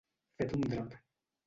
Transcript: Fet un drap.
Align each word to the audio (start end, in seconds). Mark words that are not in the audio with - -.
Fet 0.41 0.55
un 0.61 0.65
drap. 0.73 0.99